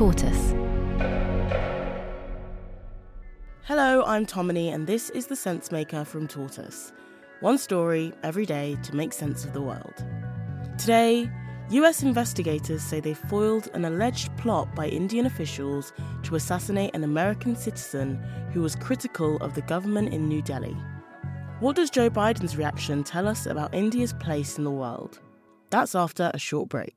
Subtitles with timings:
[0.00, 0.54] Tortoise.
[3.64, 6.94] Hello, I'm Tomini, and this is The Sense Maker from Tortoise.
[7.40, 10.02] One story every day to make sense of the world.
[10.78, 11.30] Today,
[11.68, 17.54] US investigators say they foiled an alleged plot by Indian officials to assassinate an American
[17.54, 18.18] citizen
[18.54, 20.78] who was critical of the government in New Delhi.
[21.58, 25.20] What does Joe Biden's reaction tell us about India's place in the world?
[25.68, 26.96] That's after a short break.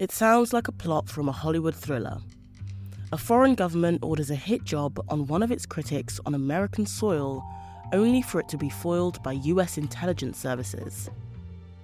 [0.00, 2.18] It sounds like a plot from a Hollywood thriller.
[3.12, 7.44] A foreign government orders a hit job on one of its critics on American soil,
[7.92, 11.10] only for it to be foiled by US intelligence services.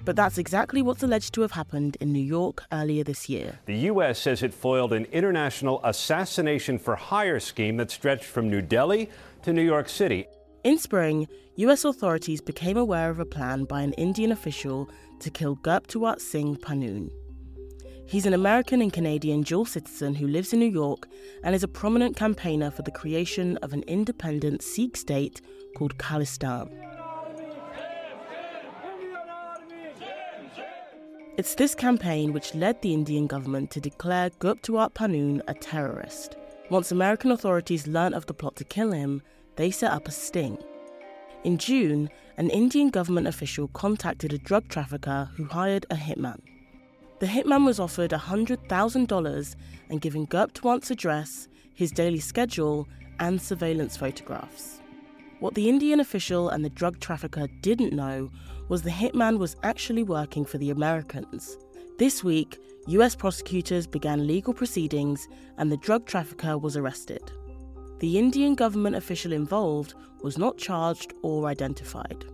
[0.05, 3.61] But that's exactly what's alleged to have happened in New York earlier this year.
[3.67, 4.19] The U.S.
[4.19, 9.09] says it foiled an international assassination for hire scheme that stretched from New Delhi
[9.43, 10.27] to New York City.
[10.65, 14.91] In spring, US authorities became aware of a plan by an Indian official
[15.21, 17.11] to kill Gurpatwant Singh Pannun.
[18.11, 21.07] He's an American and Canadian dual citizen who lives in New York
[21.45, 25.41] and is a prominent campaigner for the creation of an independent Sikh state
[25.77, 26.69] called Khalistan.
[31.37, 36.37] It's this campaign which led the Indian government to declare Gurpatwant Pannun a terrorist.
[36.69, 39.23] Once American authorities learnt of the plot to kill him,
[39.55, 40.59] they set up a sting.
[41.45, 46.41] In June, an Indian government official contacted a drug trafficker who hired a hitman.
[47.21, 49.57] The hitman was offered $100,000
[49.91, 52.89] and given Gurpatwant's address, his daily schedule,
[53.19, 54.81] and surveillance photographs.
[55.39, 58.31] What the Indian official and the drug trafficker didn't know
[58.71, 61.59] was the hitman was actually working for the Americans.
[61.99, 65.29] This week, US prosecutors began legal proceedings
[65.59, 67.31] and the drug trafficker was arrested.
[67.99, 69.93] The Indian government official involved
[70.23, 72.25] was not charged or identified.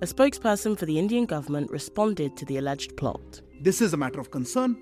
[0.00, 3.42] A spokesperson for the Indian government responded to the alleged plot.
[3.62, 4.76] This is a matter of concern.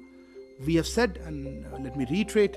[0.65, 2.57] We have said, and uh, let me reiterate,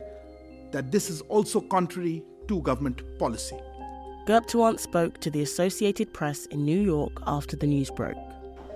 [0.72, 3.58] that this is also contrary to government policy.
[4.26, 8.16] Gurpatwant spoke to the Associated Press in New York after the news broke.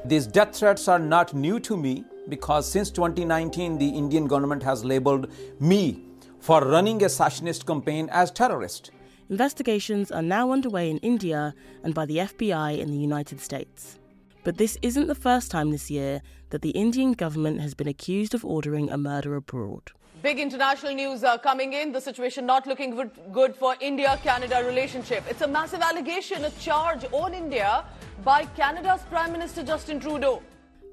[0.04, 4.84] These death threats are not new to me because since 2019, the Indian government has
[4.84, 5.32] labeled
[5.62, 6.04] me
[6.42, 8.92] for running a assassinist campaign as terrorist.
[9.30, 14.00] Investigations are now underway in India and by the FBI in the United States.
[14.48, 16.22] But this isn't the first time this year
[16.52, 19.92] that the Indian government has been accused of ordering a murder abroad.
[20.24, 21.92] Big international news uh, coming in.
[21.92, 25.26] The situation not looking good, good for India Canada relationship.
[25.30, 27.84] It's a massive allegation, a charge on India
[28.24, 30.42] by Canada's Prime Minister Justin Trudeau.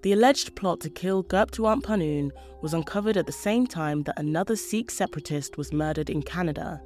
[0.02, 4.56] The alleged plot to kill Gurpatwant Pannun was uncovered at the same time that another
[4.56, 6.82] Sikh separatist was murdered in Canada.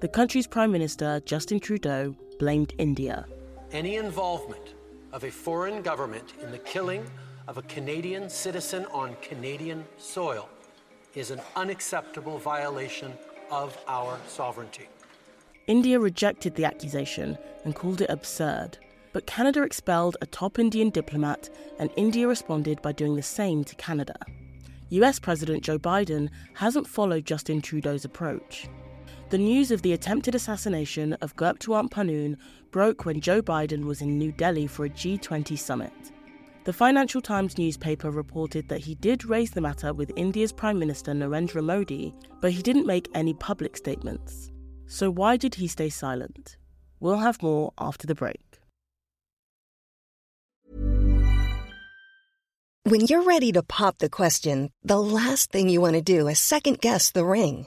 [0.00, 3.24] The country's Prime Minister, Justin Trudeau, blamed India.
[3.70, 4.74] Any involvement
[5.12, 7.04] of a foreign government in the killing
[7.48, 10.48] of a Canadian citizen on Canadian soil
[11.14, 13.12] is an unacceptable violation
[13.50, 14.88] of our sovereignty.
[15.66, 18.78] India rejected the accusation and called it absurd.
[19.12, 23.74] But Canada expelled a top Indian diplomat, and India responded by doing the same to
[23.74, 24.16] Canada.
[24.88, 28.68] US President Joe Biden hasn't followed Justin Trudeau's approach.
[29.32, 32.36] The news of the attempted assassination of Gurpatwant Pannun
[32.70, 36.12] broke when Joe Biden was in New Delhi for a G20 summit.
[36.64, 41.12] The Financial Times newspaper reported that he did raise the matter with India's Prime Minister
[41.12, 42.12] Narendra Modi,
[42.42, 44.52] but he didn't make any public statements.
[44.86, 46.58] So why did he stay silent?
[47.00, 48.60] We'll have more after the break.
[52.84, 56.38] When you're ready to pop the question, the last thing you want to do is
[56.38, 57.66] second guess the ring.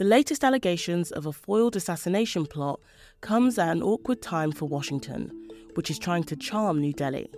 [0.00, 2.80] The latest allegations of a foiled assassination plot
[3.20, 5.30] comes at an awkward time for Washington,
[5.74, 7.30] which is trying to charm New Delhi.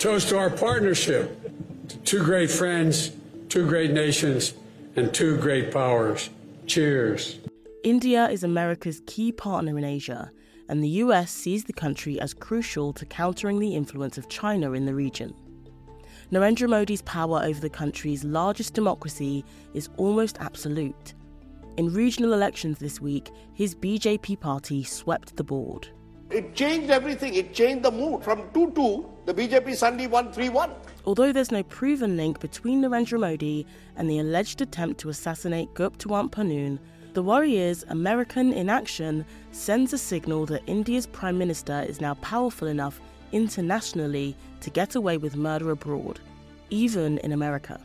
[0.00, 1.40] Toast to our partnership.
[2.04, 3.12] Two great friends,
[3.48, 4.54] two great nations,
[4.96, 6.30] and two great powers.
[6.66, 7.38] Cheers.
[7.84, 10.32] India is America's key partner in Asia,
[10.68, 14.84] and the US sees the country as crucial to countering the influence of China in
[14.84, 15.32] the region.
[16.32, 21.14] Narendra Modi's power over the country's largest democracy is almost absolute.
[21.76, 25.88] In regional elections this week, his BJP party swept the board.
[26.30, 27.34] It changed everything.
[27.34, 28.22] It changed the mood.
[28.22, 30.70] From 2 2, the BJP suddenly won 3 1.
[31.04, 36.30] Although there's no proven link between Narendra Modi and the alleged attempt to assassinate Gurpatwant
[36.30, 36.78] Pannun,
[37.14, 42.68] the worry is American inaction sends a signal that India's Prime Minister is now powerful
[42.68, 43.00] enough
[43.32, 46.20] internationally to get away with murder abroad,
[46.70, 47.80] even in America.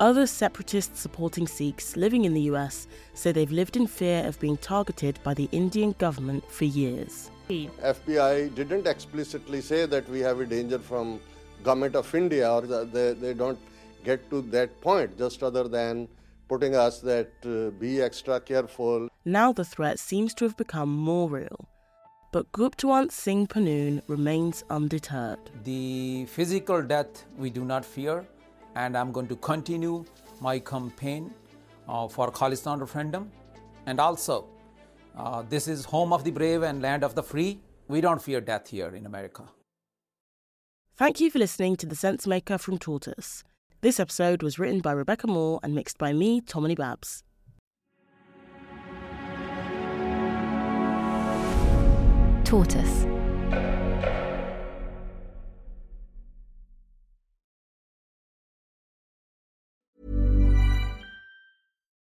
[0.00, 4.56] Other separatists supporting Sikhs living in the US say they've lived in fear of being
[4.56, 7.30] targeted by the Indian government for years.
[7.50, 11.20] FBI didn't explicitly say that we have a danger from
[11.62, 13.58] government of India or they, they don't
[14.02, 16.08] get to that point just other than
[16.48, 19.10] putting us that uh, be extra careful.
[19.26, 21.68] Now the threat seems to have become more real.
[22.32, 25.50] But Gurpatwant Singh Pannun remains undeterred.
[25.64, 28.24] The physical death we do not fear,
[28.74, 30.04] and I'm going to continue
[30.40, 31.32] my campaign
[31.88, 33.30] uh, for Khalistan referendum.
[33.86, 34.46] And also,
[35.16, 37.60] uh, this is home of the brave and land of the free.
[37.88, 39.44] We don't fear death here in America.
[40.96, 43.42] Thank you for listening to The Sense Maker from Tortoise.
[43.80, 47.24] This episode was written by Rebecca Moore and mixed by me, Tomini Babs.
[52.44, 53.06] Tortoise.